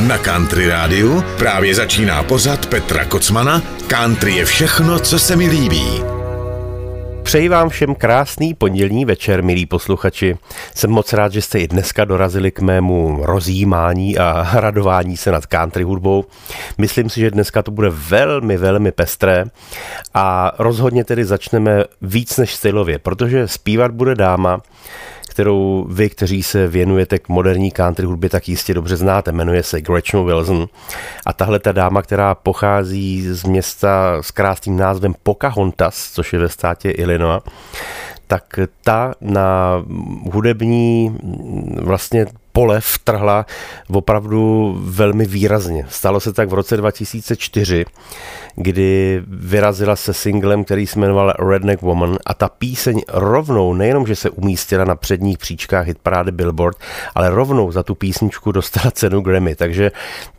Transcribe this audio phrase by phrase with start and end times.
[0.00, 6.02] Na Country Rádiu právě začíná pořad Petra Kocmana Country je všechno, co se mi líbí.
[7.22, 10.36] Přeji vám všem krásný pondělní večer, milí posluchači.
[10.74, 15.46] Jsem moc rád, že jste i dneska dorazili k mému rozjímání a radování se nad
[15.46, 16.24] country hudbou.
[16.78, 19.44] Myslím si, že dneska to bude velmi, velmi pestré
[20.14, 24.60] a rozhodně tedy začneme víc než stylově, protože zpívat bude dáma,
[25.34, 29.32] kterou vy, kteří se věnujete k moderní country hudbě, tak jistě dobře znáte.
[29.32, 30.66] Jmenuje se Gretchen Wilson.
[31.26, 36.48] A tahle ta dáma, která pochází z města s krásným názvem Pocahontas, což je ve
[36.48, 37.42] státě Illinois,
[38.26, 39.82] tak ta na
[40.32, 41.18] hudební
[41.82, 43.46] vlastně pole vtrhla
[43.90, 45.86] opravdu velmi výrazně.
[45.88, 47.84] Stalo se tak v roce 2004,
[48.56, 54.16] kdy vyrazila se singlem, který se jmenoval Redneck Woman a ta píseň rovnou, nejenom, že
[54.16, 56.76] se umístila na předních příčkách hitparády Billboard,
[57.14, 59.90] ale rovnou za tu písničku dostala cenu Grammy, takže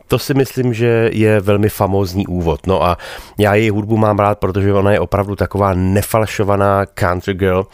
[0.08, 2.66] to si myslím, že je velmi famózní úvod.
[2.66, 2.98] No a
[3.38, 7.66] já její hudbu mám rád, protože ona je opravdu taková nefalšovaná country girl,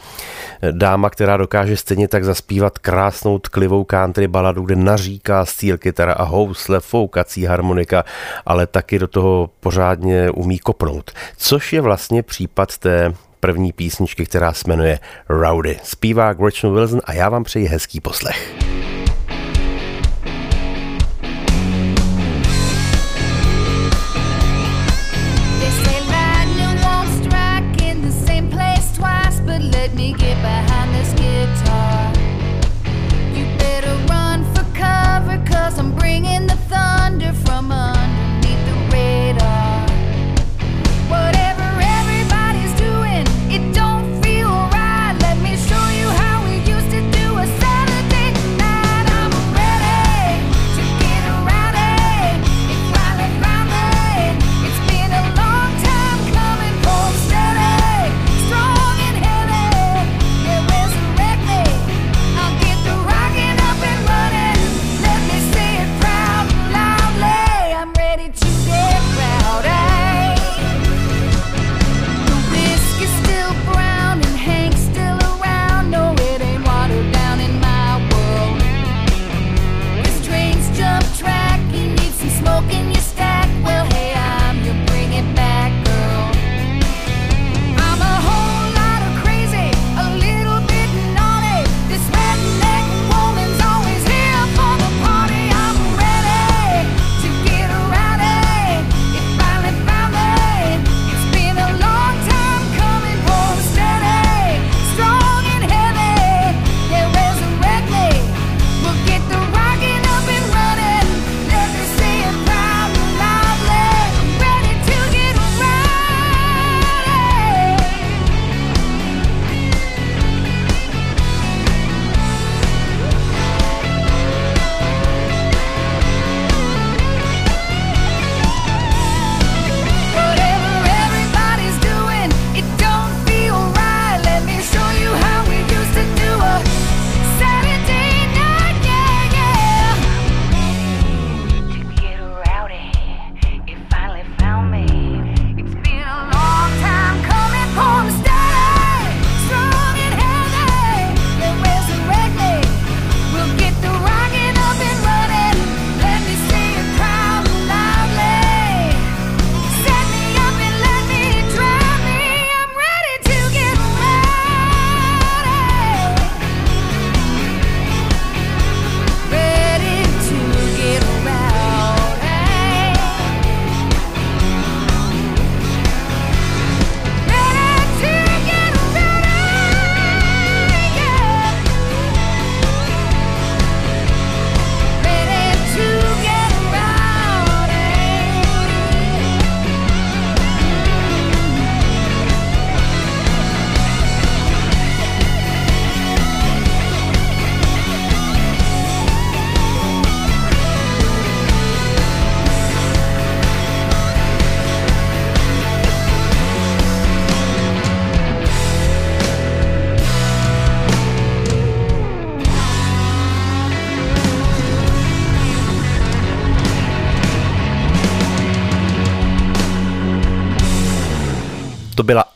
[0.71, 6.23] dáma, která dokáže stejně tak zaspívat krásnou tklivou country baladu, kde naříká steel kytara a
[6.23, 8.03] housle, foukací harmonika,
[8.45, 11.11] ale taky do toho pořádně umí kopnout.
[11.37, 15.79] Což je vlastně případ té první písničky, která se jmenuje Rowdy.
[15.83, 18.53] Zpívá Gretchen Wilson a já vám přeji hezký poslech.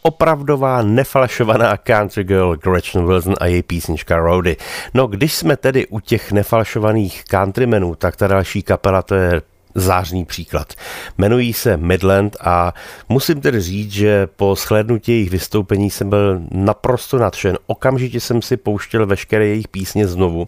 [0.08, 4.58] Opravdová nefalšovaná country girl Gretchen Wilson a její písnička Rody.
[4.94, 9.42] No, když jsme tedy u těch nefalšovaných countrymenů, tak ta další kapela to je
[9.78, 10.74] zářný příklad.
[11.18, 12.74] Jmenují se Midland a
[13.10, 17.58] musím tedy říct, že po shlédnutí jejich vystoupení jsem byl naprosto nadšen.
[17.68, 20.48] Okamžitě jsem si pouštěl veškeré jejich písně znovu.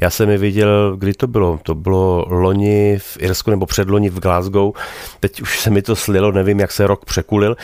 [0.00, 1.60] Já jsem je viděl, kdy to bylo?
[1.62, 4.72] To bylo loni v Irsku nebo předloni v Glasgow.
[5.20, 7.56] Teď už se mi to slilo, nevím, jak se rok překulil.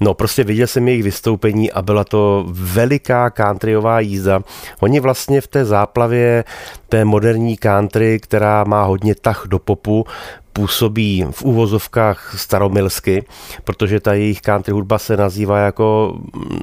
[0.00, 4.40] No prostě viděl jsem jejich vystoupení a byla to veliká countryová jízda.
[4.80, 6.44] Oni vlastně v té záplavě
[6.88, 10.06] té moderní country, která má hodně tah do popu,
[10.56, 13.24] působí v úvozovkách staromilsky,
[13.64, 16.16] protože ta jejich country hudba se nazývá jako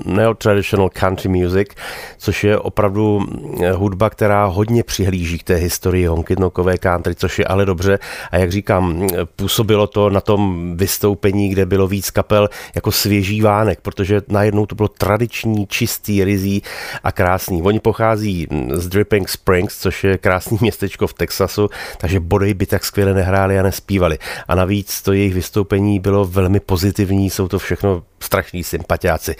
[0.06, 1.68] neo-traditional country music,
[2.18, 3.22] což je opravdu
[3.74, 8.00] hudba, která hodně přihlíží k té historii honkytnokové country, což je ale dobře.
[8.32, 13.80] A jak říkám, působilo to na tom vystoupení, kde bylo víc kapel jako svěží vánek,
[13.82, 16.64] protože najednou to bylo tradiční, čistý, rizí
[17.04, 17.62] a krásný.
[17.62, 22.86] Oni pochází z Dripping Springs, což je krásný městečko v Texasu, takže bodej by tak
[22.86, 24.18] skvěle nehráli a nespěli zpívali.
[24.48, 29.36] A navíc to jejich vystoupení bylo velmi pozitivní, jsou to všechno strašní sympatiáci.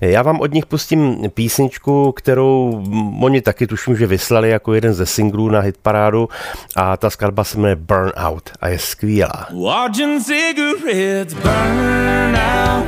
[0.00, 2.84] Já vám od nich pustím písničku, kterou
[3.20, 6.28] oni taky tuším, že vyslali jako jeden ze singlů na hitparádu
[6.76, 9.46] a ta skladba se jmenuje Burn Out a je skvělá.
[9.52, 12.84] Watching cigarettes burn out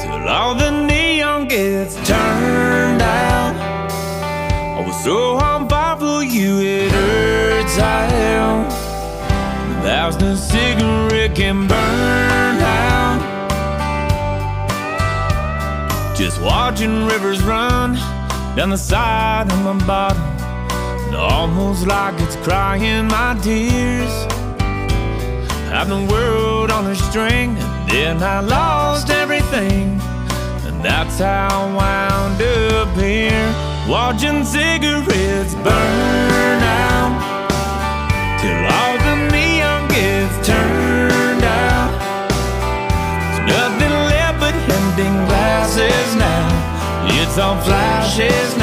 [0.00, 3.54] Till all the neon gets turned out
[4.78, 8.77] I was so on fire for you it hurts out
[9.88, 13.20] There's no cigarette can burn out.
[16.14, 17.94] Just watching rivers run
[18.54, 20.22] down the side of my bottom.
[21.14, 24.26] Almost like it's crying my tears.
[25.72, 29.98] Have the world on a string, and then I lost everything.
[30.66, 33.54] And that's how I wound up here,
[33.88, 38.97] watching cigarettes burn out till all
[47.38, 48.57] It's all flashes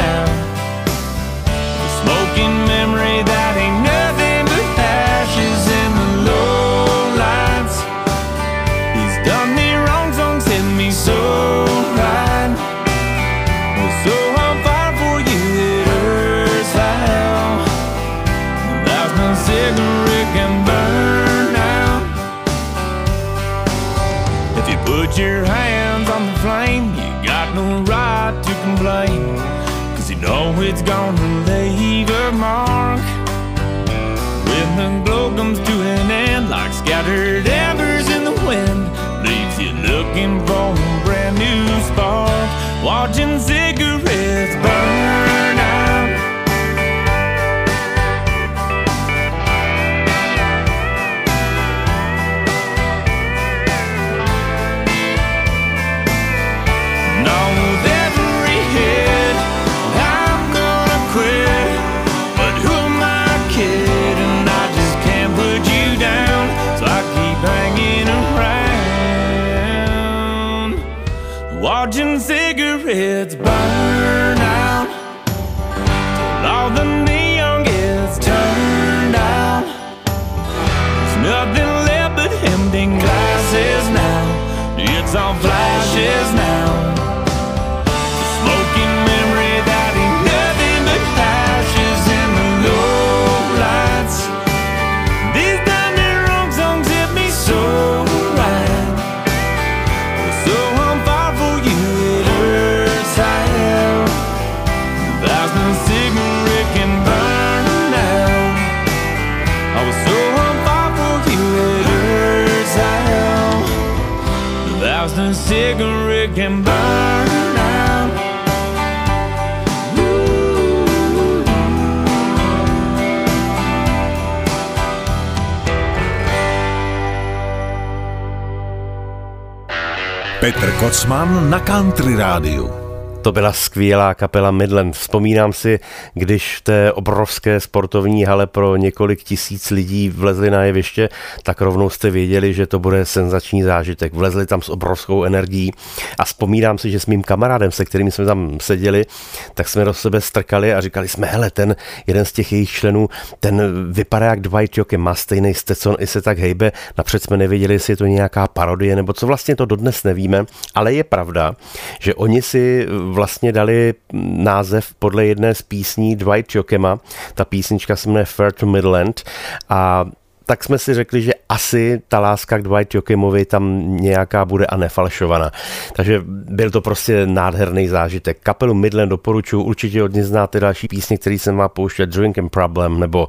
[130.46, 132.85] Petr Kocman na Country Rádiu.
[133.26, 134.96] To byla skvělá kapela Midland.
[134.96, 135.80] Vzpomínám si,
[136.14, 141.10] když v té obrovské sportovní hale pro několik tisíc lidí vlezli na jeviště,
[141.44, 144.14] tak rovnou jste věděli, že to bude senzační zážitek.
[144.14, 145.72] Vlezli tam s obrovskou energií
[146.20, 149.06] a vzpomínám si, že s mým kamarádem, se kterým jsme tam seděli,
[149.54, 151.76] tak jsme do sebe strkali a říkali jsme, hele, ten
[152.08, 156.22] jeden z těch jejich členů, ten vypadá jak Dwight Yoakam, má stejný Stetson, i se
[156.22, 156.72] tak hejbe.
[156.98, 160.94] Napřed jsme nevěděli, jestli je to nějaká parodie, nebo co vlastně to dodnes nevíme, ale
[160.94, 161.56] je pravda,
[162.00, 167.00] že oni si vlastně dali název podle jedné z písní Dwight Yoakama.
[167.34, 169.24] Ta písnička se jmenuje Fair to Midland
[169.70, 170.06] a
[170.46, 174.78] tak jsme si řekli, že asi ta láska k Dwight Yokemovi tam nějaká bude a
[174.78, 175.52] nefalšovaná.
[175.94, 178.38] Takže byl to prostě nádherný zážitek.
[178.44, 183.00] Kapelu Midland doporučuji, určitě od ní znáte další písně, který jsem má pouštět, Drinking Problem
[183.00, 183.28] nebo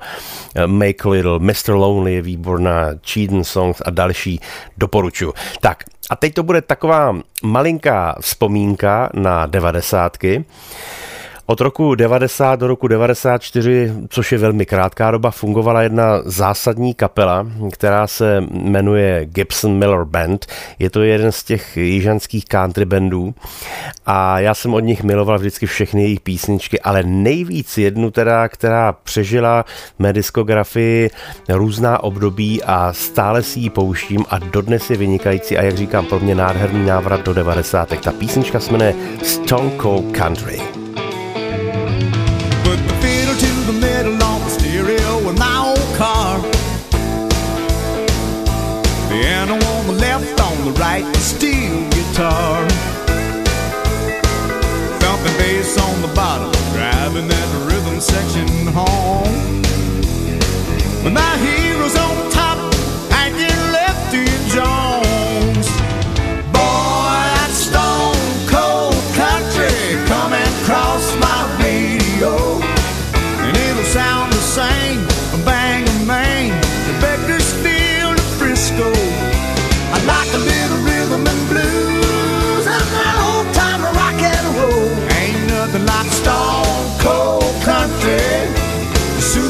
[0.55, 1.73] eh, Make Little, Mr.
[1.73, 4.41] Lonely je výborná, Cheatin' Songs a další
[4.77, 5.33] doporučuji.
[5.61, 10.45] Tak a teď to bude taková malinká vzpomínka na devadesátky.
[11.49, 17.47] Od roku 90 do roku 94, což je velmi krátká doba, fungovala jedna zásadní kapela,
[17.73, 20.47] která se jmenuje Gibson Miller Band.
[20.79, 23.35] Je to jeden z těch jižanských country bandů
[24.07, 28.93] a já jsem od nich miloval vždycky všechny jejich písničky, ale nejvíc jednu teda, která
[28.93, 29.65] přežila
[29.99, 31.11] mé diskografii
[31.49, 36.21] různá období a stále si ji pouštím a dodnes je vynikající a jak říkám, pro
[36.21, 38.01] mě nádherný návrat do 90.
[38.01, 40.86] Ta písnička se jmenuje Stone Cold Country.
[52.17, 52.67] Guitar.
[55.01, 59.63] Thumping bass on the bottom, driving that rhythm section home.
[61.05, 62.31] With my heroes on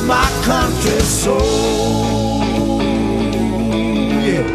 [0.06, 2.40] my country soul.
[4.22, 4.46] Yeah.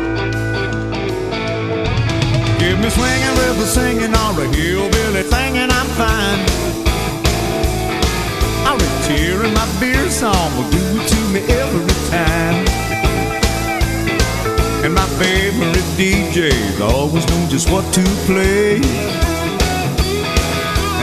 [2.59, 6.39] Give me swinging, river singing, or a hillbilly thingin', I'm fine.
[8.65, 8.77] A
[9.07, 12.65] tear in my beer song will do it to me every time.
[14.85, 18.75] And my favorite DJs always know just what to play.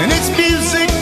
[0.00, 0.97] And it's music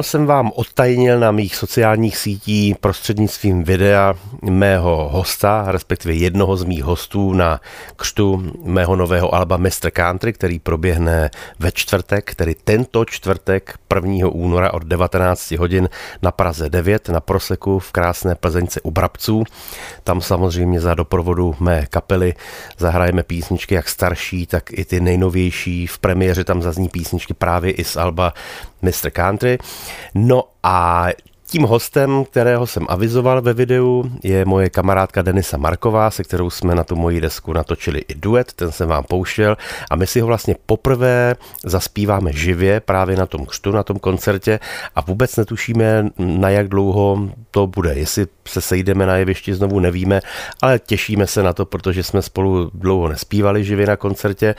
[0.00, 6.64] Nedávno jsem vám odtajnil na mých sociálních sítí prostřednictvím videa mého hosta, respektive jednoho z
[6.64, 7.60] mých hostů na
[7.96, 9.90] křtu mého nového alba Mr.
[9.92, 14.28] Country, který proběhne ve čtvrtek, tedy tento čtvrtek 1.
[14.28, 15.88] února od 19 hodin
[16.22, 19.44] na Praze 9 na Proseku v krásné Plzeňce u Brabců.
[20.04, 22.34] Tam samozřejmě za doprovodu mé kapely
[22.78, 25.86] zahrajeme písničky jak starší, tak i ty nejnovější.
[25.86, 28.32] V premiéře tam zazní písničky právě i z alba
[28.82, 29.10] Mr.
[29.10, 29.58] Country.
[30.14, 31.06] No a
[31.50, 36.74] tím hostem, kterého jsem avizoval ve videu, je moje kamarádka Denisa Marková, se kterou jsme
[36.74, 39.56] na tu moji desku natočili i duet, ten jsem vám pouštěl
[39.90, 41.34] a my si ho vlastně poprvé
[41.64, 44.60] zaspíváme živě právě na tom křtu, na tom koncertě
[44.94, 47.94] a vůbec netušíme, na jak dlouho to bude.
[47.94, 50.20] Jestli se sejdeme na jevišti znovu, nevíme,
[50.62, 54.54] ale těšíme se na to, protože jsme spolu dlouho nespívali živě na koncertě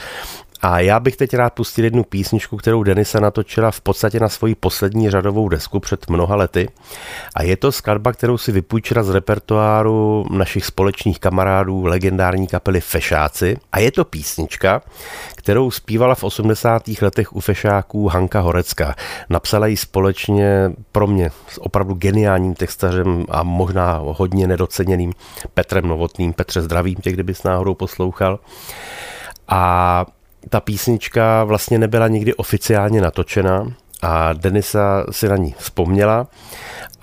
[0.61, 4.55] a já bych teď rád pustil jednu písničku, kterou Denisa natočila v podstatě na svoji
[4.55, 6.69] poslední řadovou desku před mnoha lety.
[7.35, 13.57] A je to skladba, kterou si vypůjčila z repertoáru našich společných kamarádů legendární kapely Fešáci.
[13.71, 14.81] A je to písnička,
[15.35, 16.83] kterou zpívala v 80.
[17.01, 18.95] letech u Fešáků Hanka Horecka.
[19.29, 25.13] Napsala ji společně pro mě s opravdu geniálním textařem a možná hodně nedoceněným
[25.53, 26.33] Petrem Novotným.
[26.33, 28.39] Petře zdravím tě, kdybys náhodou poslouchal.
[29.47, 30.05] A
[30.49, 33.67] ta písnička vlastně nebyla nikdy oficiálně natočena
[34.01, 36.27] a Denisa si na ní vzpomněla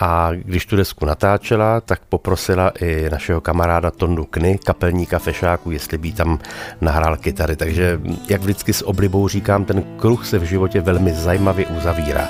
[0.00, 5.98] a když tu desku natáčela, tak poprosila i našeho kamaráda Tondu Kny, kapelníka Fešáku, jestli
[5.98, 6.38] by tam
[6.80, 7.56] nahrál kytary.
[7.56, 12.28] Takže, jak vždycky s oblibou říkám, ten kruh se v životě velmi zajímavě uzavírá.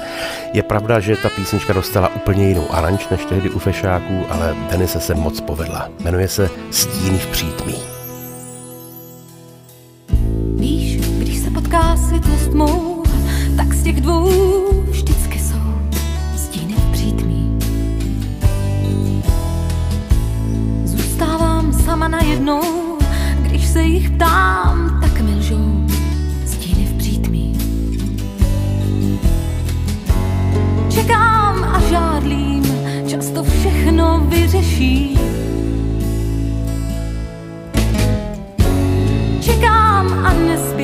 [0.53, 5.00] Je pravda, že ta písnička dostala úplně jinou aranž než tehdy u Fešáků, ale Denise
[5.00, 5.88] se moc povedla.
[6.00, 7.98] Jmenuje se Stíny v přítmí.
[11.68, 13.02] Potká světlost mou,
[13.56, 14.30] tak z těch dvou
[14.90, 15.60] vždycky jsou
[16.37, 17.58] stíny v přítmí.
[20.84, 22.62] Zůstávám sama na jednou,
[23.42, 25.87] když se jich ptám, tak mi lžou
[26.46, 27.58] stíny v přítmí.
[30.90, 32.64] Čekám a žádlím,
[33.06, 35.08] často všechno vyřeší.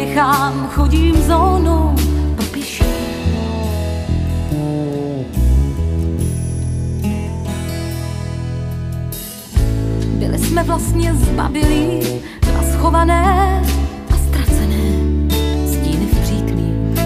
[0.04, 1.94] A nespěchám, chodím zónou
[2.52, 2.84] pěší.
[10.18, 12.00] Byli jsme vlastně zbabilí,
[12.40, 13.62] dva schované
[14.10, 14.82] a ztracené
[15.66, 16.96] stíny v přítmí.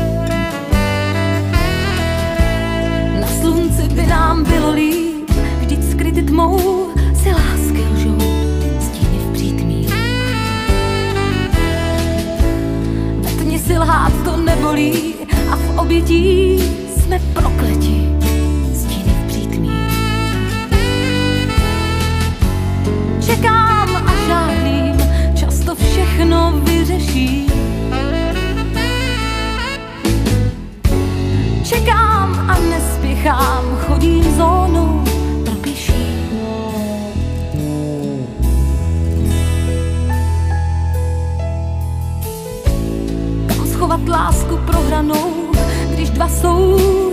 [3.21, 6.78] Na slunci by nám bylo líp, vždyť skryty tmou
[13.79, 15.15] lhát to nebolí
[15.51, 16.59] a v obětí
[16.97, 18.09] jsme prokleti.
[18.73, 19.71] V přítmí.
[23.27, 24.97] Čekám a žádlím,
[25.35, 27.48] často všechno vyřeší.
[46.19, 47.08] Když dva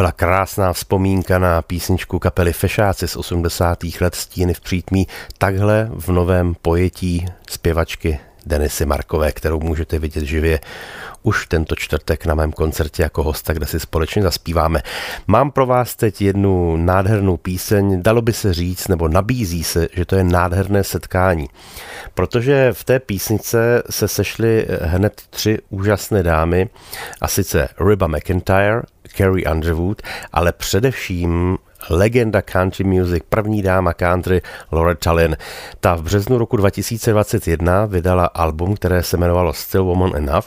[0.00, 3.78] byla krásná vzpomínka na písničku kapely Fešáci z 80.
[4.00, 5.06] let Stíny v přítmí,
[5.38, 10.60] takhle v novém pojetí zpěvačky Denisy Markové, kterou můžete vidět živě
[11.22, 14.82] už tento čtvrtek na mém koncertě jako hosta, kde si společně zaspíváme.
[15.26, 20.04] Mám pro vás teď jednu nádhernou píseň, dalo by se říct, nebo nabízí se, že
[20.04, 21.48] to je nádherné setkání.
[22.14, 26.68] Protože v té písnice se sešly hned tři úžasné dámy,
[27.20, 28.82] a sice Riba McIntyre,
[29.16, 31.58] Carrie Underwood, ale především
[31.90, 35.36] legenda country music, první dáma country Loretta Lynn.
[35.80, 40.46] Ta v březnu roku 2021 vydala album, které se jmenovalo Still Woman Enough.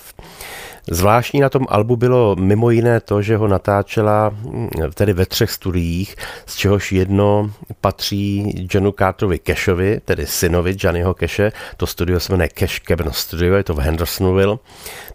[0.91, 5.51] Zvláštní na tom albu bylo mimo jiné to, že ho natáčela mm, tedy ve třech
[5.51, 7.51] studiích, z čehož jedno
[7.81, 11.51] patří Johnu Carterovi Cashovi, tedy synovi Johnnyho Cache.
[11.77, 14.57] To studio se jmenuje Cash Cabin Studio, je to v Hendersonville,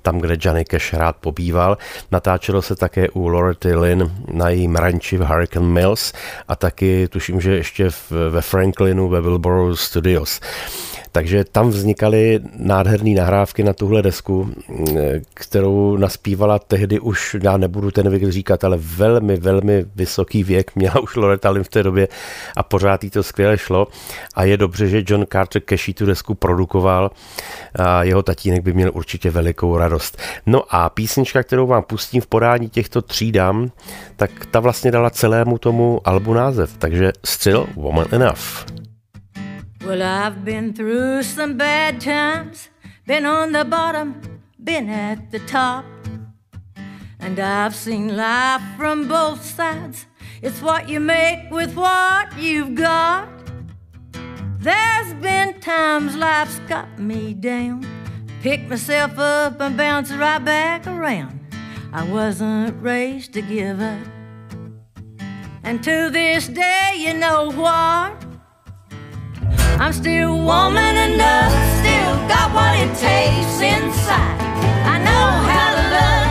[0.03, 1.79] tam, kde Johnny Cash rád pobýval.
[2.11, 6.13] Natáčelo se také u Loretta Lynn na jejím ranči v Hurricane Mills
[6.49, 7.89] a taky tuším, že ještě
[8.31, 10.41] ve Franklinu ve Wilbur Studios.
[11.13, 14.51] Takže tam vznikaly nádherné nahrávky na tuhle desku,
[15.35, 21.01] kterou naspívala tehdy už, já nebudu ten věk říkat, ale velmi, velmi vysoký věk měla
[21.01, 22.09] už Loretta Lynn v té době
[22.57, 23.87] a pořád jí to skvěle šlo.
[24.35, 27.11] A je dobře, že John Carter Cashy tu desku produkoval
[27.75, 29.88] a jeho tatínek by měl určitě velikou radost.
[30.47, 33.71] No a písnička, kterou vám pustím v podání těchto tří dám,
[34.17, 38.67] tak ta vlastně dala celému tomu albu název, takže Still Woman Enough.
[39.87, 42.69] Well, I've been through some bad times,
[43.07, 44.15] been on the bottom,
[44.59, 45.85] been at the top.
[47.21, 50.07] And I've seen life from both sides.
[50.43, 53.29] It's what you make with what you've got.
[54.61, 57.98] There's been times life's got me down.
[58.41, 61.41] Pick myself up and bounce right back around.
[61.93, 63.99] I wasn't raised to give up.
[65.65, 68.15] And to this day, you know what?
[69.81, 74.39] I'm still woman enough, still got what it takes inside.
[74.87, 76.31] I know how to love,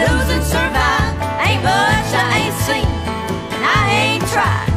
[0.00, 1.14] lose and survive.
[1.46, 2.88] Ain't much I ain't seen,
[3.52, 4.71] and I ain't tried.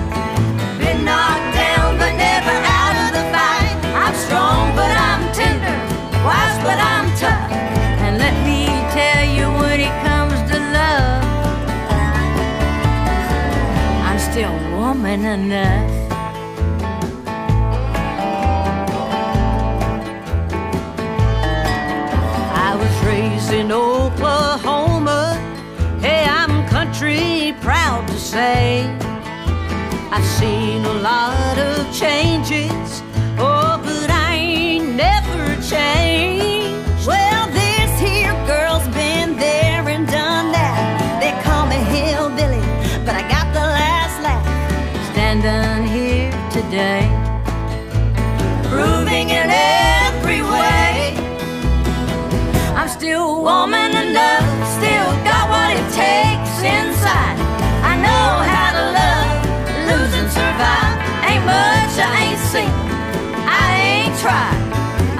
[15.23, 16.12] Enough.
[22.67, 25.38] I was raised in Oklahoma.
[26.01, 28.84] Hey, I'm country proud to say.
[30.12, 32.71] I've seen a lot of changes,
[53.45, 54.41] woman enough,
[54.73, 57.38] still got what it takes inside.
[57.86, 59.29] I know how to love,
[59.86, 60.97] lose and survive.
[61.29, 62.73] Ain't much I ain't seen,
[63.45, 64.58] I ain't tried.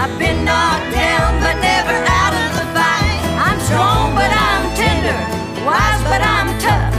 [0.01, 3.21] I've been knocked down, but never out of the fight.
[3.45, 5.21] I'm strong, but I'm tender,
[5.61, 6.93] wise, but I'm tough.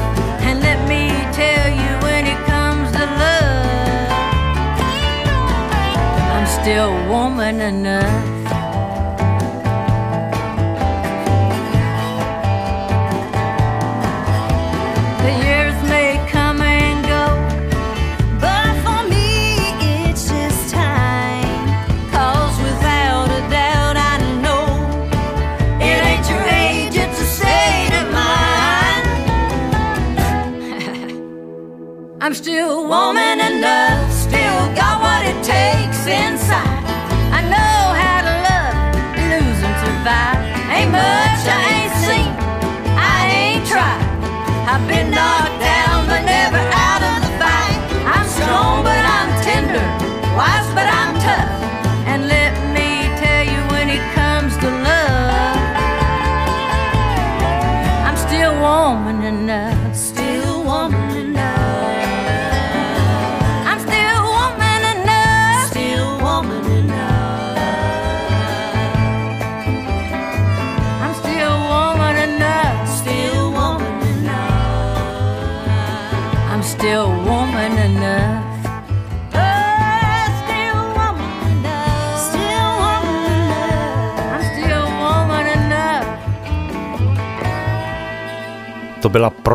[0.46, 4.10] And let me tell you, when it comes to love,
[6.30, 8.35] I'm still woman enough.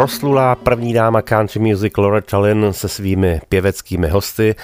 [0.02, 4.56] Proslulá první dáma country music Loretta Lynn se svými pěveckými hosty,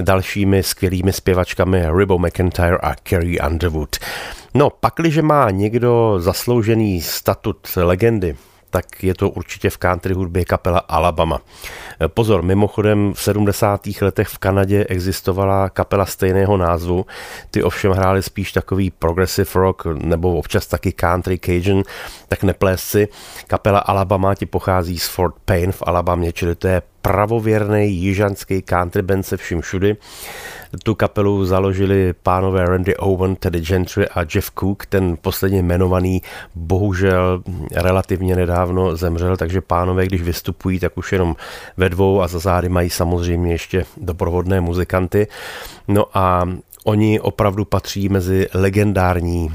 [0.00, 3.96] dalšími skvělými zpěvačkami Ribbo McIntyre a Carrie Underwood.
[4.54, 8.36] No, pakliže má někdo zasloužený statut legendy,
[8.70, 11.40] tak je to určitě v country hudbě kapela Alabama.
[12.08, 13.80] Pozor, mimochodem v 70.
[14.00, 17.06] letech v Kanadě existovala kapela stejného názvu,
[17.50, 21.82] ty ovšem hráli spíš takový progressive rock nebo občas taky country cajun,
[22.28, 23.08] tak neplésci.
[23.46, 29.02] Kapela Alabama ti pochází z Fort Payne v Alabamě, čili to je pravověrný jižanský country
[29.02, 29.96] band se vším všudy.
[30.82, 34.86] Tu kapelu založili pánové Randy Owen, tedy Gentry a Jeff Cook.
[34.86, 36.22] Ten posledně jmenovaný
[36.54, 41.36] bohužel relativně nedávno zemřel, takže pánové, když vystupují, tak už jenom
[41.76, 45.26] ve dvou a za zády mají samozřejmě ještě doprovodné muzikanty.
[45.88, 46.48] No a
[46.84, 49.52] Oni opravdu patří mezi legendární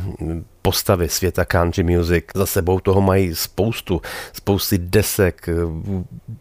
[0.65, 2.25] postavy světa country music.
[2.35, 4.01] Za sebou toho mají spoustu,
[4.33, 5.49] spousty desek,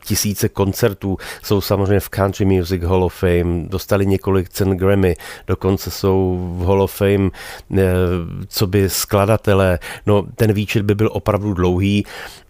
[0.04, 1.16] tisíce koncertů.
[1.42, 6.64] Jsou samozřejmě v Country Music Hall of Fame, dostali několik cen Grammy, dokonce jsou v
[6.64, 7.30] Hall of Fame
[7.78, 7.84] eh,
[8.48, 9.78] co by skladatelé.
[10.06, 12.06] No, ten výčet by byl opravdu dlouhý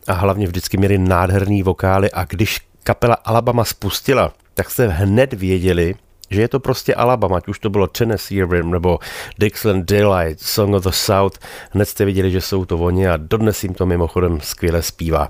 [0.06, 5.94] a hlavně vždycky měli nádherný vokály a když kapela Alabama spustila, tak jste hned věděli,
[6.34, 8.98] že je to prostě Alabama, ať už to bylo Tennessee Rim nebo
[9.38, 11.38] Dixieland Daylight, Song of the South,
[11.70, 15.28] hned jste viděli, že jsou to oni a dodnes jim to mimochodem skvěle zpívá.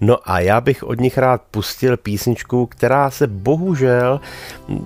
[0.00, 4.20] No a já bych od nich rád pustil písničku, která se bohužel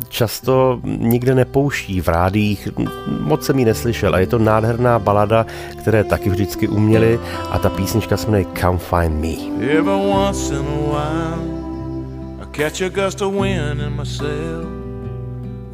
[0.08, 2.68] často nikde nepouští v rádích,
[3.20, 5.46] moc jsem ji neslyšel a je to nádherná balada,
[5.78, 9.66] které taky vždycky uměli a ta písnička se jmenuje Come Find Me.
[9.66, 11.56] Every once in a while
[12.42, 14.85] I catch a gust of wind in myself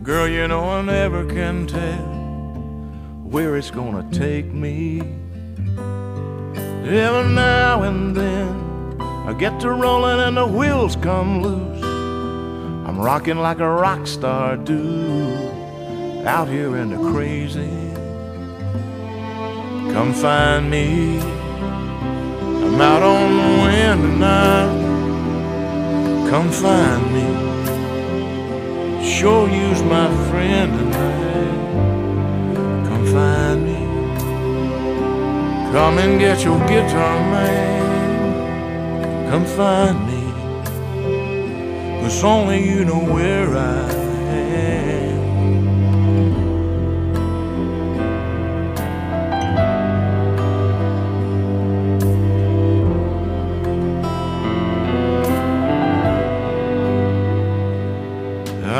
[0.02, 2.08] Girl, you know I never can tell
[3.22, 4.98] where it's gonna take me.
[6.84, 11.84] Every now and then I get to rolling and the wheels come loose.
[11.84, 15.32] I'm rocking like a rock star do
[16.26, 17.70] out here in the crazy.
[19.92, 21.20] Come find me.
[21.20, 24.80] I'm out on the wind tonight.
[26.28, 27.61] Come find me
[29.02, 31.52] sure use my friend tonight.
[32.86, 33.80] Come find me.
[35.72, 37.82] Come and get your guitar, man.
[39.30, 40.22] Come find me.
[42.00, 44.91] Cause only you know where I am.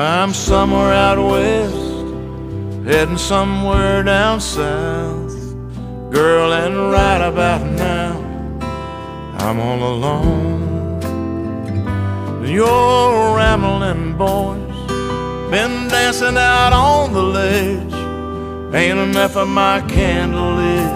[0.02, 1.76] I'm somewhere out west,
[2.84, 5.54] heading somewhere down south.
[6.10, 8.18] Girl, and right about now,
[9.38, 11.02] I'm all alone.
[12.44, 14.90] Your rambling boys
[15.52, 17.94] been dancing out on the ledge.
[18.74, 20.92] Ain't enough of my candle lit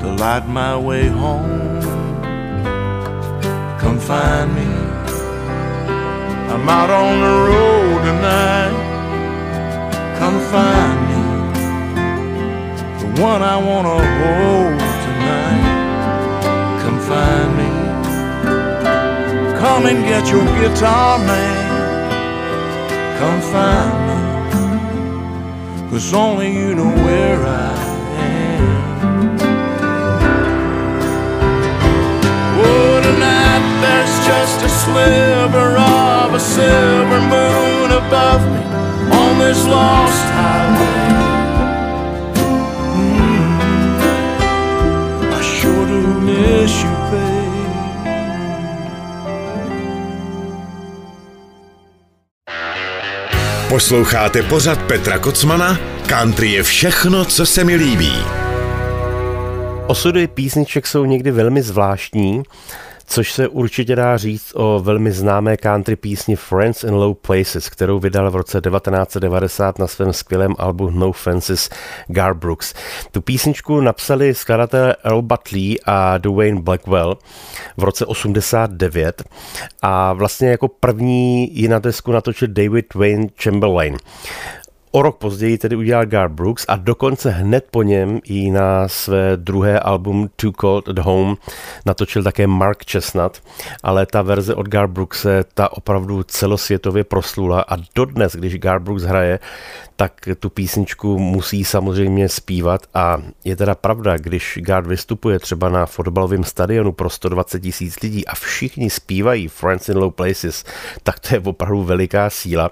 [0.00, 1.82] to light my way home.
[3.78, 4.73] Come find me
[6.54, 8.74] I'm out on the road tonight.
[10.20, 11.20] Come find me,
[13.00, 15.64] the one I wanna hold tonight.
[16.80, 17.70] Come find me.
[19.58, 21.58] Come and get your guitar, man.
[23.18, 27.83] Come find me, cause only you know where I
[34.26, 38.62] just a sliver of a silver moon above me
[39.20, 41.12] on this lost highway.
[42.96, 43.60] Mm,
[45.32, 47.44] I sure do miss you, babe.
[53.68, 55.78] Posloucháte pořad Petra Kocmana?
[56.06, 58.12] Country je všechno, co se mi líbí.
[59.86, 62.42] Osudy písniček jsou někdy velmi zvláštní
[63.06, 67.98] což se určitě dá říct o velmi známé country písni Friends in Low Places, kterou
[67.98, 71.70] vydal v roce 1990 na svém skvělém albu No Fences
[72.08, 72.74] Garbrooks.
[73.10, 77.18] Tu písničku napsali skladatelé Earl Butley a Dwayne Blackwell
[77.76, 79.24] v roce 89
[79.82, 83.96] a vlastně jako první ji na desku natočil David Wayne Chamberlain.
[84.96, 89.36] O rok později tedy udělal Gar Brooks a dokonce hned po něm i na své
[89.36, 91.36] druhé album Too Cold at Home
[91.86, 93.42] natočil také Mark Chestnut,
[93.82, 99.02] ale ta verze od Gar Brookse, ta opravdu celosvětově proslula a dodnes, když Gar Brooks
[99.02, 99.38] hraje,
[99.96, 105.86] tak tu písničku musí samozřejmě zpívat a je teda pravda, když Guard vystupuje třeba na
[105.86, 110.64] fotbalovém stadionu pro 120 tisíc lidí a všichni zpívají Friends in Low Places,
[111.02, 112.70] tak to je opravdu veliká síla.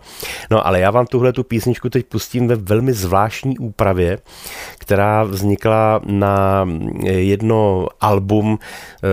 [0.50, 4.18] No ale já vám tuhle tu písničku teď pustím ve velmi zvláštní úpravě,
[4.78, 6.68] která vznikla na
[7.04, 9.08] jedno album, eh,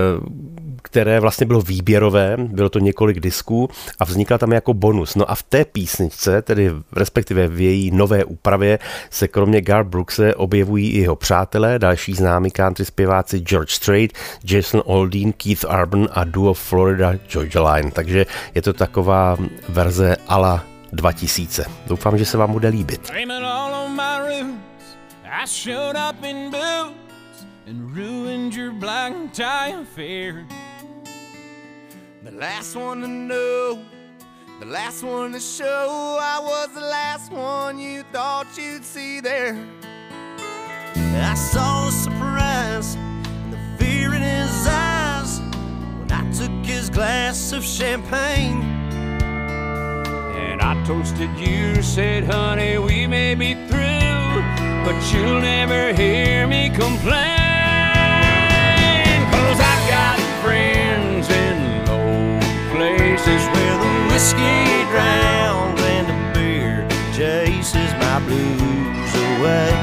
[0.82, 5.16] které vlastně bylo výběrové, bylo to několik disků a vznikla tam jako bonus.
[5.16, 10.36] No a v té písničce, tedy respektive v její nové úpravě, se kromě Gar Brookse
[10.36, 16.24] objevují i jeho přátelé, další známí country zpěváci George Strait, Jason Aldean, Keith Urban a
[16.24, 17.92] duo Florida Georgia Line.
[17.92, 19.38] Takže je to taková
[19.70, 21.72] verze ala 2000.
[21.88, 23.12] Doufám, že se vám bude líbit.
[25.42, 30.46] I showed up in boots and ruined your black tie affair.
[32.24, 33.80] The last one to know,
[34.60, 36.18] the last one to show.
[36.20, 39.56] I was the last one you thought you'd see there.
[40.96, 45.40] I saw surprise and the fear in his eyes
[46.00, 48.69] when I took his glass of champagne.
[50.90, 54.42] Toasted you, said, honey, we may be through,
[54.84, 56.98] but you'll never hear me complain.
[59.30, 62.40] Cause I got friends in low
[62.74, 69.79] places where the whiskey drowns and the beer chases my blues away.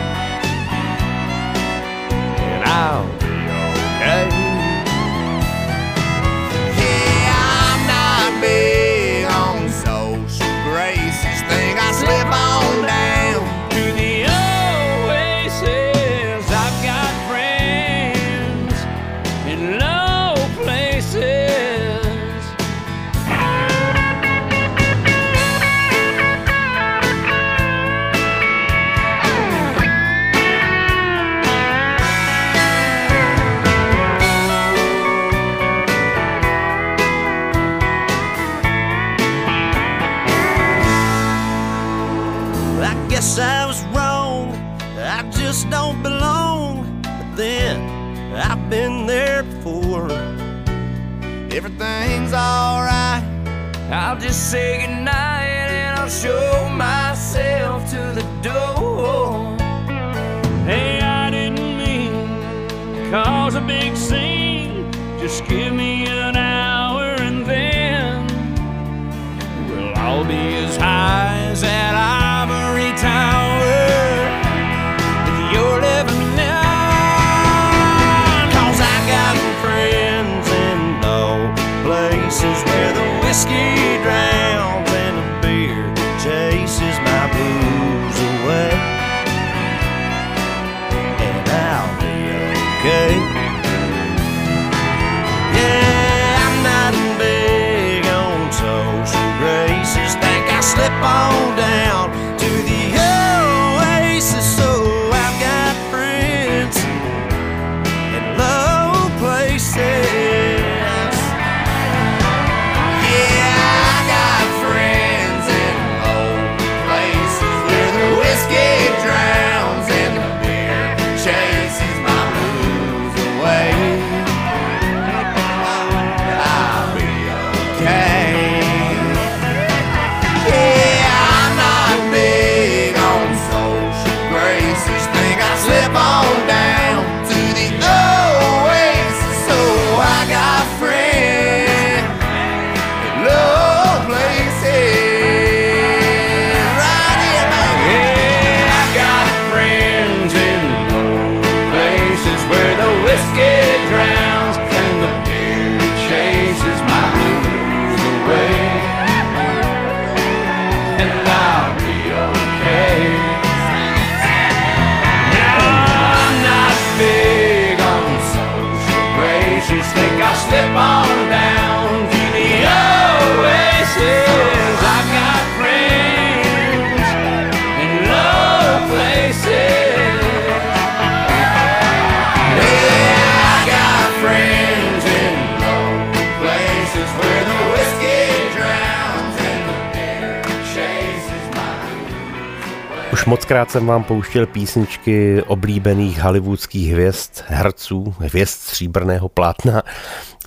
[193.25, 199.83] Mockrát jsem vám pouštěl písničky oblíbených hollywoodských hvězd, herců, hvězd stříbrného plátna,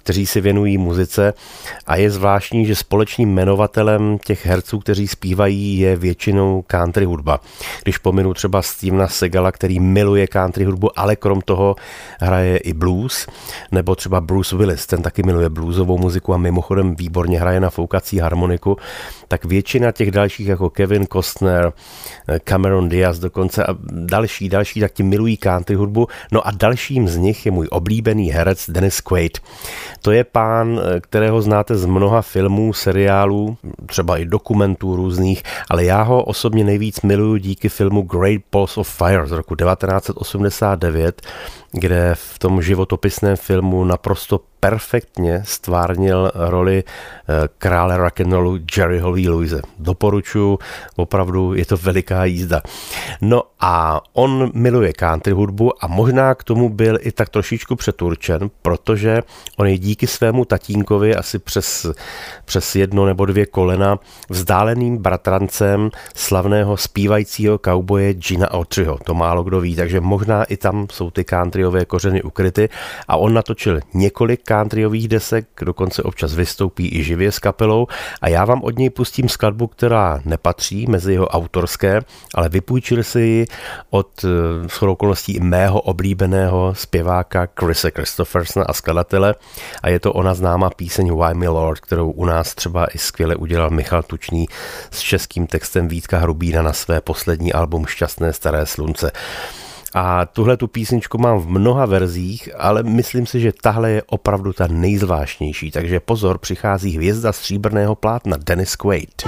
[0.09, 1.33] kteří si věnují muzice
[1.87, 7.39] a je zvláštní, že společným jmenovatelem těch herců, kteří zpívají, je většinou country hudba.
[7.83, 11.75] Když pominu třeba Stevena Segala, který miluje country hudbu, ale krom toho
[12.19, 13.27] hraje i blues,
[13.71, 18.19] nebo třeba Bruce Willis, ten taky miluje bluesovou muziku a mimochodem výborně hraje na foukací
[18.19, 18.77] harmoniku,
[19.27, 21.73] tak většina těch dalších jako Kevin Costner,
[22.43, 26.07] Cameron Diaz dokonce a další, další, tak ti milují country hudbu.
[26.31, 29.37] No a dalším z nich je můj oblíbený herec Dennis Quaid.
[30.01, 36.01] To je pán, kterého znáte z mnoha filmů, seriálů, třeba i dokumentů různých, ale já
[36.01, 41.21] ho osobně nejvíc miluju díky filmu Great Balls of Fire z roku 1989,
[41.71, 49.61] kde v tom životopisném filmu naprosto perfektně stvárnil roli eh, krále rock'n'rollu Jerryho Lee Louise.
[49.79, 50.57] Doporučuji,
[50.95, 52.61] opravdu je to veliká jízda.
[53.21, 58.49] No a on miluje country hudbu a možná k tomu byl i tak trošičku přeturčen,
[58.61, 59.21] protože
[59.57, 61.85] on je díky svému tatínkovi asi přes,
[62.45, 63.99] přes jedno nebo dvě kolena
[64.29, 68.97] vzdáleným bratrancem slavného zpívajícího kauboje Gina Autryho.
[69.03, 72.69] To málo kdo ví, takže možná i tam jsou ty countryové kořeny ukryty
[73.07, 77.87] a on natočil několik countryových desek, dokonce občas vystoupí i živě s kapelou
[78.21, 82.01] a já vám od něj pustím skladbu, která nepatří mezi jeho autorské,
[82.35, 83.45] ale vypůjčili si ji
[83.89, 89.35] od eh, shodou okolností mého oblíbeného zpěváka Chrisa Christophersona a skladatele
[89.83, 93.35] a je to ona známá píseň Why My Lord, kterou u nás třeba i skvěle
[93.35, 94.45] udělal Michal Tučný
[94.91, 99.11] s českým textem Vítka Hrubína na své poslední album Šťastné staré slunce.
[99.93, 104.53] A tuhle tu písničku mám v mnoha verzích, ale myslím si, že tahle je opravdu
[104.53, 105.71] ta nejzvláštnější.
[105.71, 109.23] Takže pozor, přichází hvězda stříbrného plátna Dennis Quaid.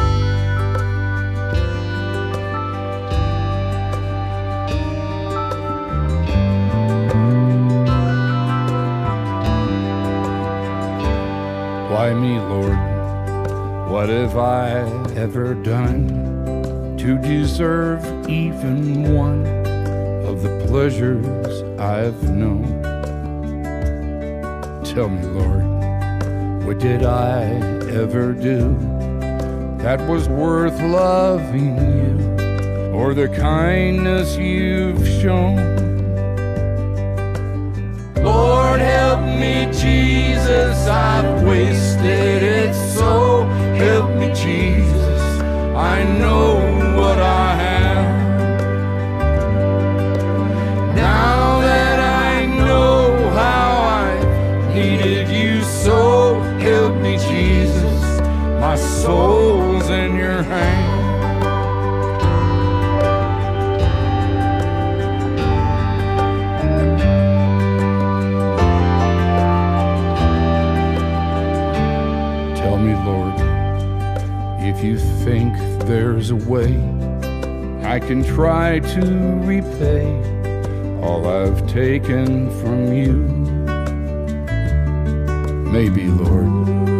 [11.89, 12.91] Why me, Lord?
[13.91, 14.69] What have I
[15.15, 16.07] ever done
[16.97, 19.60] to deserve even one?
[20.41, 22.81] The pleasures I've known.
[24.83, 27.43] Tell me, Lord, what did I
[27.91, 28.75] ever do
[29.83, 35.57] that was worth loving you or the kindness you've shown?
[38.15, 43.43] Lord, help me, Jesus, I've wasted it so.
[43.75, 45.21] Help me, Jesus,
[45.75, 46.55] I know
[46.99, 47.50] what I
[58.71, 60.97] my soul's in your hand.
[72.55, 73.35] Tell me, Lord,
[74.63, 75.53] if you think
[75.85, 76.77] there's a way
[77.83, 79.01] I can try to
[79.43, 80.07] repay
[81.01, 83.17] all I've taken from you.
[85.73, 86.90] Maybe, Lord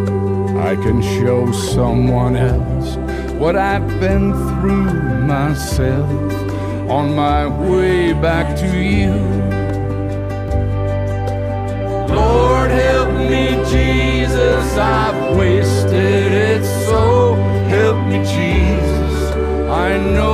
[0.71, 2.95] I can show someone else
[3.41, 4.85] what I've been through
[5.27, 6.09] myself
[6.89, 9.11] on my way back to you.
[12.15, 17.33] Lord, help me, Jesus, I've wasted it so.
[17.67, 19.31] Help me, Jesus,
[19.67, 20.30] I know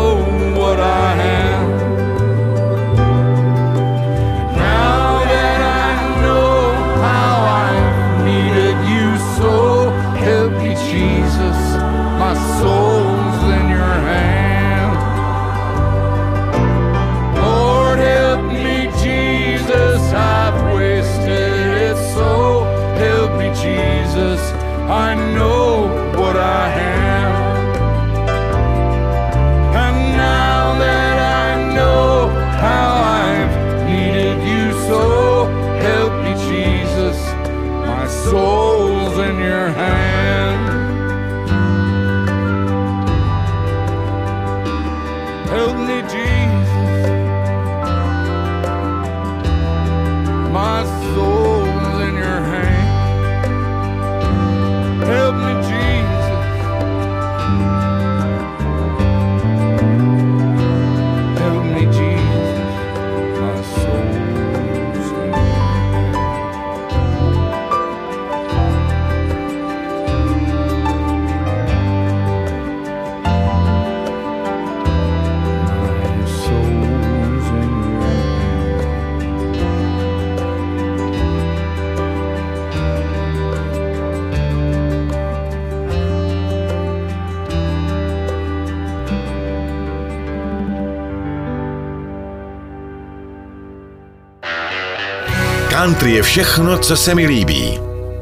[96.18, 97.80] je všechno, co se mi líbí.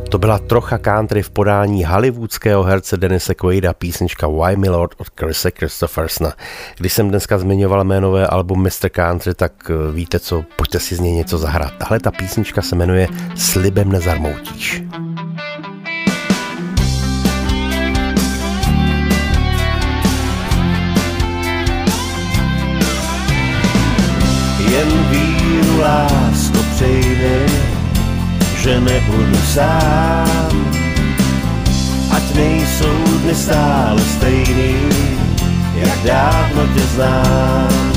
[0.10, 5.50] To byla trocha country v podání hollywoodského herce Denise Quaida písnička Why Milord od Chrisa
[5.58, 6.34] Christophersona.
[6.78, 8.90] Když jsem dneska zmiňoval jménové album Mr.
[8.90, 11.74] Country, tak eh, víte co, pojďte si z něj něco zahrát.
[11.78, 14.84] Tahle ta písnička se jmenuje Slibem nezarmoutíš.
[24.72, 27.15] Jen víru lásko přejde
[28.66, 30.50] že nebudu sám.
[32.10, 34.90] Ať nejsou dny stále stejný,
[35.78, 37.94] jak dávno tě znám.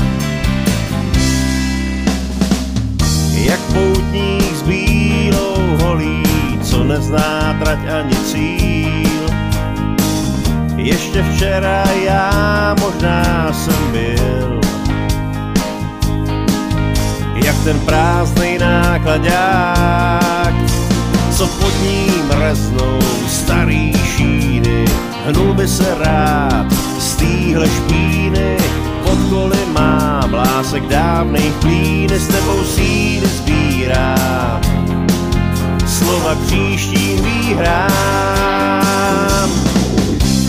[3.33, 6.23] Jak poutník s bílou holí,
[6.61, 9.25] co nezná trať ani cíl.
[10.77, 14.68] Ještě včera já možná jsem byl
[17.49, 20.53] jak ten prázdný nákladák,
[21.31, 24.85] co pod ním reznou starý šíny.
[25.25, 26.65] Hnul by se rád
[26.99, 28.57] z týhle špíny,
[29.03, 34.15] pod koly má vlásek dávnej klíny, s tebou síly sbírá.
[35.87, 37.89] Slova příštím výhrám,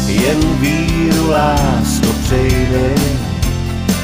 [0.06, 2.94] jen víru lásko přejde,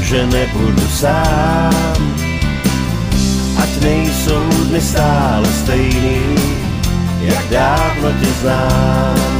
[0.01, 2.26] že nebudu sám
[3.81, 6.20] nejsou dny stále stejný,
[7.20, 9.37] jak dávno tě znám.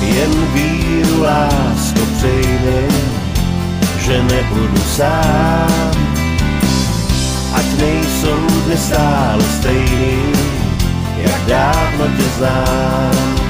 [0.00, 2.88] Jen víru lásko přejmi,
[3.98, 5.90] že nebudu sám.
[7.54, 10.22] Ať nejsou dny stále stejný,
[11.16, 13.43] jak dávno tě znám.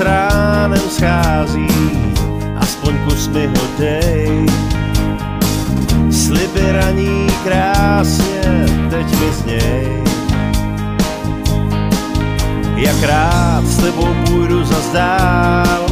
[0.00, 1.68] Ránem schází,
[2.56, 4.46] aspoň kus mi ho dej.
[6.10, 10.02] Sliby raní krásně, teď mi zněj.
[12.76, 15.86] Jak rád s tebou půjdu za zdál,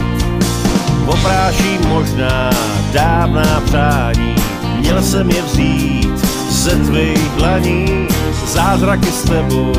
[1.06, 2.50] opráším možná
[2.92, 4.34] dávná přání,
[4.78, 6.18] měl jsem je vzít
[6.50, 8.08] ze tvých dlaní,
[8.46, 9.72] zázraky s tebou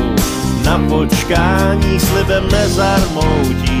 [0.64, 3.79] na počkání slibem nezarmoutíš,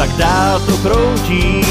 [0.00, 1.68] tak dál to kroutíš.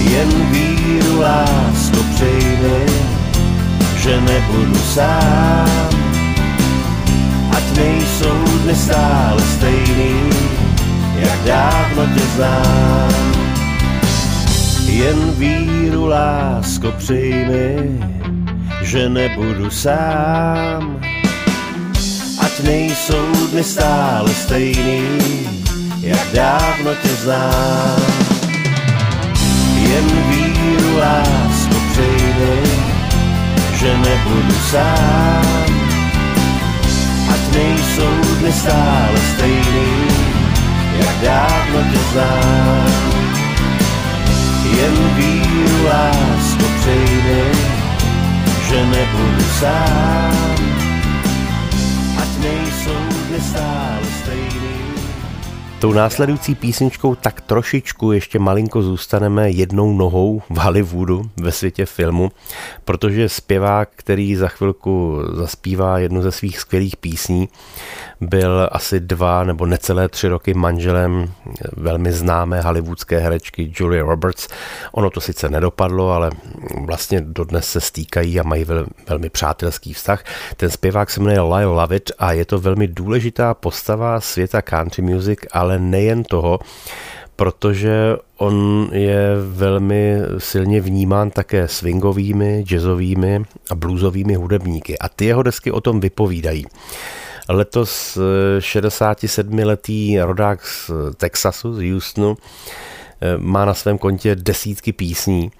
[0.00, 2.86] Jen víru lásko přejmi,
[3.96, 5.88] že nebudu sám,
[7.56, 10.30] ať nejsou dny stále stejný,
[11.20, 13.32] jak dávno tě znám.
[14.86, 18.00] Jen víru lásko přejmi,
[18.82, 21.00] že nebudu sám.
[22.40, 25.57] Ať nejsou dny stále stejný,
[26.08, 28.00] jak dávno tě znám.
[29.76, 32.54] Jen víru lásku přejde,
[33.74, 35.68] že nebudu sám.
[37.32, 39.92] Ať nejsou dny stále stejný,
[40.98, 43.08] jak dávno tě znám.
[44.76, 47.44] Jen víru lásku přejde,
[48.68, 50.77] že nebudu sám,
[55.80, 62.32] Tou následující písničkou tak trošičku ještě malinko zůstaneme jednou nohou v Hollywoodu ve světě filmu,
[62.84, 67.48] protože zpěvák, který za chvilku zaspívá jednu ze svých skvělých písní,
[68.20, 71.32] byl asi dva nebo necelé tři roky manželem
[71.76, 74.48] velmi známé hollywoodské herečky Julia Roberts.
[74.92, 76.30] Ono to sice nedopadlo, ale
[76.84, 80.24] vlastně dodnes se stýkají a mají vel, velmi přátelský vztah.
[80.56, 85.38] Ten zpěvák se jmenuje Lyle Lovett a je to velmi důležitá postava světa country music,
[85.52, 86.58] ale nejen toho,
[87.36, 95.42] protože on je velmi silně vnímán také swingovými, jazzovými a bluesovými hudebníky a ty jeho
[95.42, 96.66] desky o tom vypovídají.
[97.48, 98.18] Letos
[98.58, 102.36] 67-letý eh, rodák z Texasu, z Houstonu,
[103.20, 105.50] eh, má na svém kontě desítky písní.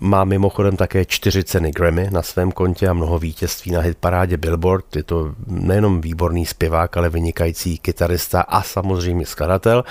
[0.00, 4.96] Má mimochodem také čtyři ceny Grammy na svém kontě a mnoho vítězství na hitparádě Billboard.
[4.96, 9.84] Je to nejenom výborný zpěvák, ale vynikající kytarista a samozřejmě skladatel.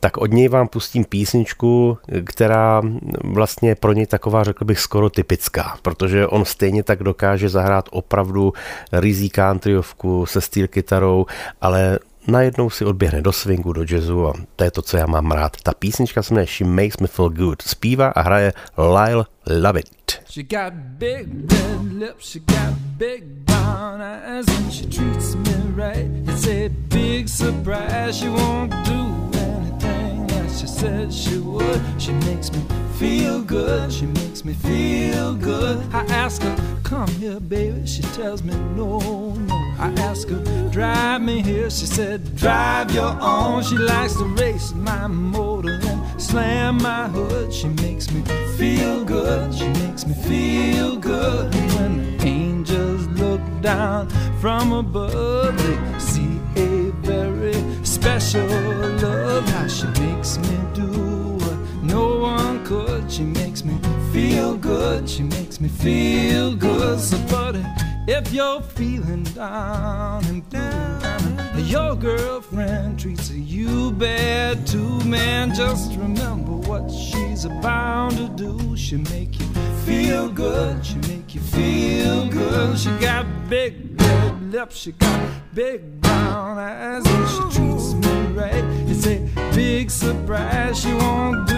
[0.00, 2.82] Tak od něj vám pustím písničku, která
[3.24, 7.88] vlastně je pro něj taková, řekl bych, skoro typická, protože on stejně tak dokáže zahrát
[7.90, 8.52] opravdu
[8.92, 11.26] rizí countryovku se steel kytarou,
[11.60, 11.98] ale
[12.28, 15.56] najednou si odběhne do swingu, do jazzu a to je to, co já mám rád.
[15.62, 17.62] Ta písnička se jmenuje She Makes Me Feel Good.
[17.62, 19.24] Zpívá a hraje Lyle
[19.62, 20.22] Lovett.
[20.30, 26.28] She got big red lips, she got big brown eyes and she treats me right.
[26.28, 29.31] It's a big surprise, she won't do
[30.62, 31.82] she said she would.
[31.98, 32.62] She makes me
[32.94, 35.82] feel good, she makes me feel good.
[35.92, 39.00] I ask her, come here, baby, she tells me no,
[39.34, 39.54] no.
[39.80, 43.64] I ask her, drive me here, she said, drive your own.
[43.64, 47.52] She likes to race my motor and slam my hood.
[47.52, 48.22] She makes me
[48.56, 51.52] feel good, she makes me feel good.
[51.52, 54.08] And when the angels look down
[54.40, 57.54] from above, they see a very
[57.84, 59.48] special love.
[59.48, 59.86] How she
[63.12, 63.78] She makes me
[64.10, 65.06] feel good.
[65.06, 66.98] She makes me feel good.
[66.98, 67.62] So, buddy,
[68.08, 76.52] if you're feeling down and blue, your girlfriend treats you bad too, man, just remember
[76.52, 78.74] what she's about to do.
[78.78, 79.46] She make you
[79.84, 80.82] feel good.
[80.82, 82.78] She make you feel good.
[82.78, 84.78] She got big red lips.
[84.78, 88.64] She got big brown eyes, and she treats me right.
[88.88, 89.18] It's a
[89.54, 90.80] big surprise.
[90.80, 91.51] She won't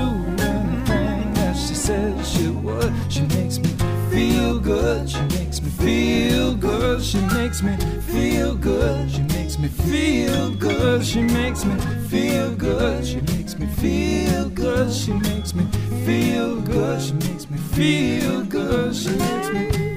[1.85, 2.91] said she would.
[3.11, 3.69] She makes me
[4.11, 5.07] feel good.
[5.07, 7.03] She makes me feel good.
[7.03, 9.11] She makes me feel good.
[9.11, 11.05] She makes me feel good.
[11.05, 11.77] She makes me
[12.09, 13.05] feel good.
[13.05, 14.91] She makes me feel good.
[14.91, 15.67] She makes me
[16.07, 17.03] feel good.
[17.03, 18.97] She makes me feel good.
[18.97, 19.94] She makes me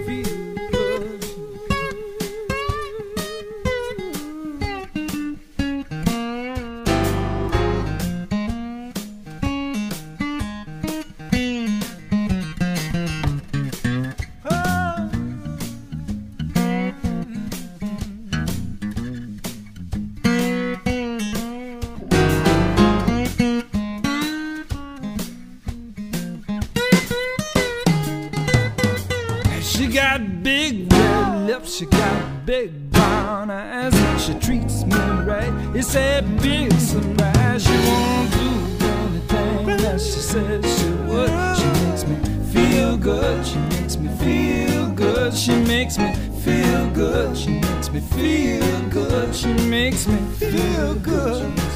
[47.98, 49.36] me feel good.
[49.36, 51.67] She makes me feel good.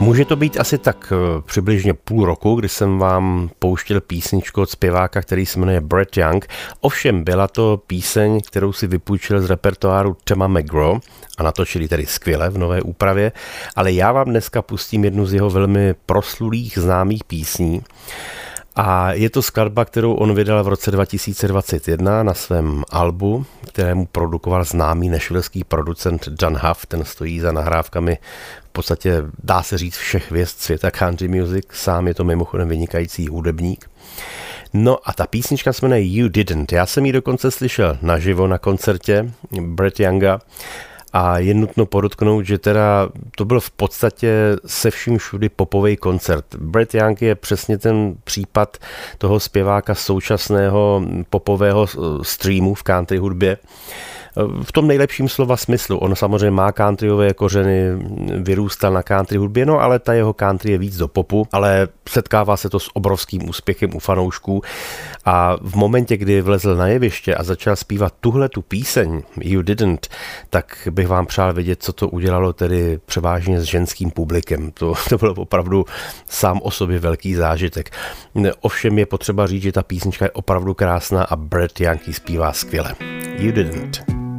[0.00, 4.70] Může to být asi tak eh, přibližně půl roku, kdy jsem vám pouštěl písničku od
[4.70, 6.46] zpěváka, který se jmenuje Brett Young.
[6.80, 10.98] Ovšem byla to píseň, kterou si vypůjčil z repertoáru Tema McGraw
[11.38, 13.32] a natočili tedy skvěle v nové úpravě,
[13.76, 17.82] ale já vám dneska pustím jednu z jeho velmi proslulých známých písní.
[18.76, 24.64] A je to skladba, kterou on vydal v roce 2021 na svém albu, kterému produkoval
[24.64, 28.18] známý nešvilský producent John Huff, ten stojí za nahrávkami
[28.70, 33.90] podstatě dá se říct všech hvězd světa country music, sám je to mimochodem vynikající hudebník.
[34.72, 36.72] No a ta písnička se jmenuje You Didn't.
[36.72, 40.40] Já jsem ji dokonce slyšel naživo na koncertě Brett Younga
[41.12, 44.32] a je nutno podotknout, že teda to byl v podstatě
[44.66, 46.44] se vším všudy popový koncert.
[46.54, 48.76] Brett Young je přesně ten případ
[49.18, 51.86] toho zpěváka současného popového
[52.22, 53.56] streamu v country hudbě,
[54.62, 55.98] v tom nejlepším slova smyslu.
[55.98, 57.90] On samozřejmě má countryové kořeny,
[58.36, 62.56] vyrůstal na country hudbě, no ale ta jeho country je víc do popu, ale setkává
[62.56, 64.62] se to s obrovským úspěchem u fanoušků
[65.24, 70.08] a v momentě, kdy vlezl na jeviště a začal zpívat tuhle tu píseň You Didn't,
[70.50, 74.70] tak bych vám přál vědět, co to udělalo tedy převážně s ženským publikem.
[74.70, 75.84] To, to bylo opravdu
[76.28, 77.90] sám o sobě velký zážitek.
[78.60, 82.94] Ovšem je potřeba říct, že ta písnička je opravdu krásná a Brett Yankee zpívá skvěle.
[83.38, 84.29] You Didn't.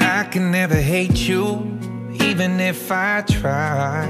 [0.00, 1.78] I can never hate you,
[2.12, 4.06] even if I try.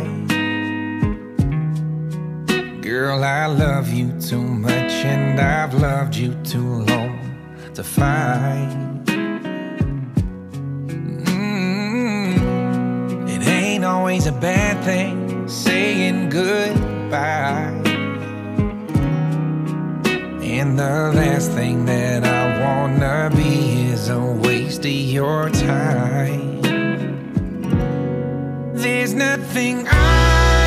[2.80, 7.18] Girl, I love you too much, and I've loved you too long
[7.74, 8.76] to fight.
[11.36, 13.28] Mm-hmm.
[13.28, 17.91] It ain't always a bad thing saying goodbye.
[20.54, 26.60] And the last thing that I wanna be is a waste of your time.
[28.74, 30.61] There's nothing I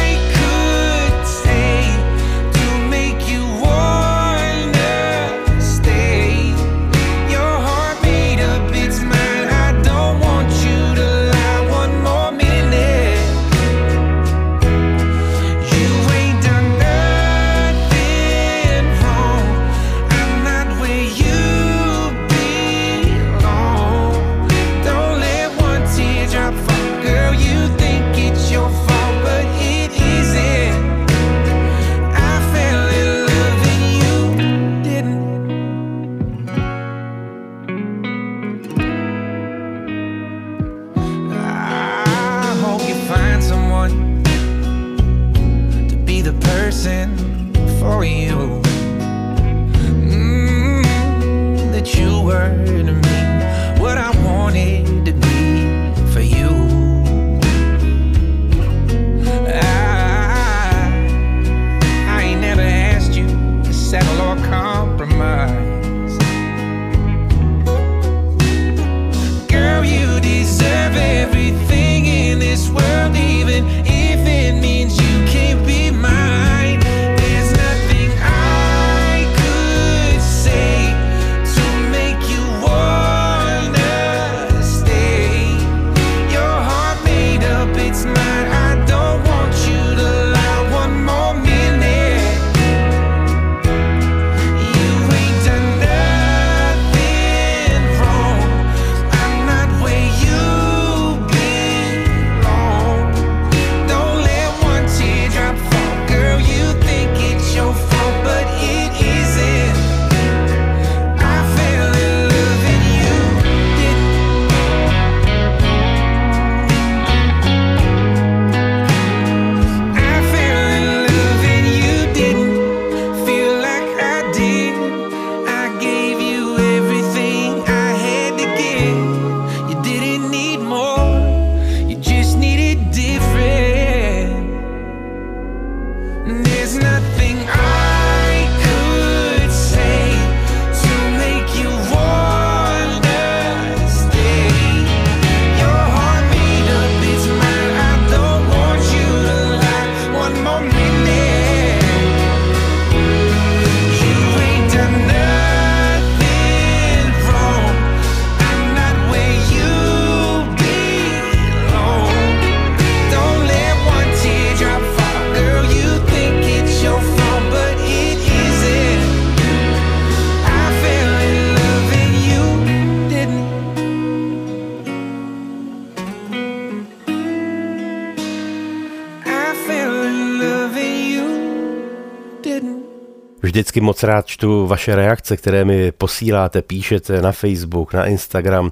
[183.55, 188.71] Vždycky moc rád čtu vaše reakce, které mi posíláte, píšete na Facebook, na Instagram,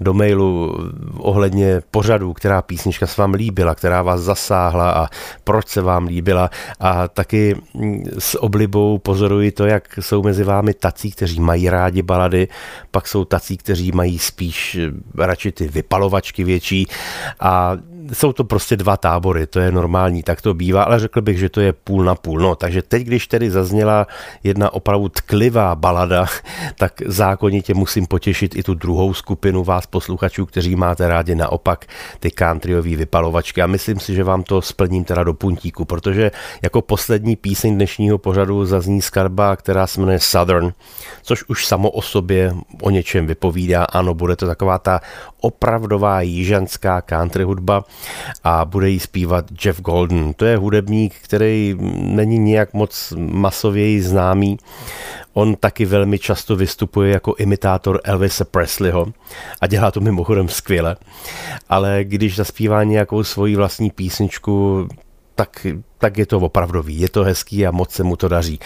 [0.00, 0.78] do mailu
[1.16, 5.08] ohledně pořadů, která písnička se vám líbila, která vás zasáhla a
[5.44, 6.50] proč se vám líbila.
[6.80, 12.02] A taky mm, s oblibou pozoruji to, jak jsou mezi vámi tací, kteří mají rádi
[12.02, 12.48] balady,
[12.90, 16.86] pak jsou tací, kteří mají spíš eh, radši ty vypalovačky větší
[17.40, 17.76] a
[18.12, 21.48] jsou to prostě dva tábory, to je normální, tak to bývá, ale řekl bych, že
[21.48, 22.40] to je půl na půl.
[22.40, 24.06] No, takže teď, když tedy zazněla
[24.44, 26.26] jedna opravdu tklivá balada,
[26.78, 31.86] tak zákonitě musím potěšit i tu druhou skupinu vás posluchačů, kteří máte rádi naopak
[32.20, 36.30] ty countryové vypalovačky a myslím si, že vám to splním teda do puntíku, protože
[36.62, 40.72] jako poslední píseň dnešního pořadu zazní skladba, která se jmenuje Southern,
[41.22, 43.84] což už samo o sobě o něčem vypovídá.
[43.84, 45.00] Ano, bude to taková ta
[45.40, 47.84] opravdová jižanská country hudba
[48.44, 50.34] a bude jí zpívat Jeff Golden.
[50.34, 54.58] To je hudebník, který není nijak moc masověji známý.
[55.32, 59.06] On taky velmi často vystupuje jako imitátor Elvisa Presleyho
[59.60, 60.96] a dělá to mimochodem skvěle.
[61.68, 64.88] Ale když zaspívá nějakou svoji vlastní písničku,
[65.34, 65.66] tak,
[65.98, 68.58] tak je to opravdový, je to hezký a moc se mu to daří.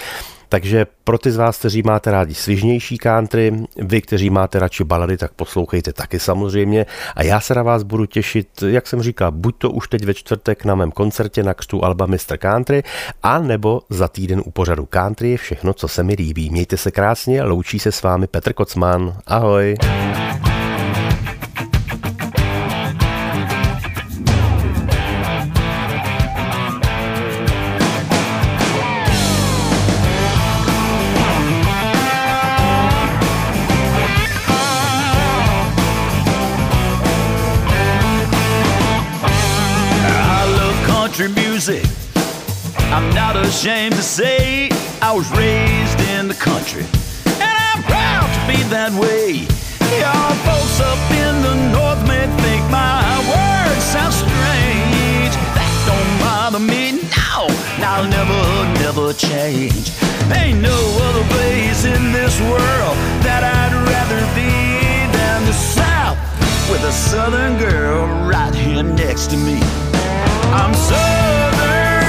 [0.52, 5.16] Takže pro ty z vás, kteří máte rádi svižnější country, vy, kteří máte radši balady,
[5.16, 6.86] tak poslouchejte taky samozřejmě.
[7.16, 10.14] A já se na vás budu těšit, jak jsem říkal, buď to už teď ve
[10.14, 12.36] čtvrtek na mém koncertě na křtu Alba Mr.
[12.38, 12.82] Country,
[13.22, 16.50] a nebo za týden u pořadu Country je všechno, co se mi líbí.
[16.50, 19.16] Mějte se krásně, loučí se s vámi Petr Kocman.
[19.26, 19.76] Ahoj.
[41.66, 41.88] Music.
[42.90, 44.68] I'm not ashamed to say
[45.00, 46.82] I was raised in the country.
[47.38, 49.46] And I'm proud to be that way.
[50.02, 52.98] Y'all folks up in the north may think my
[53.30, 55.34] words sound strange.
[55.54, 57.46] That don't bother me, no.
[57.78, 58.42] I'll never,
[58.82, 59.94] never change.
[60.34, 64.50] Ain't no other place in this world that I'd rather be
[65.14, 66.18] than the south
[66.68, 69.91] with a southern girl right here next to me.
[70.54, 72.01] I'm southern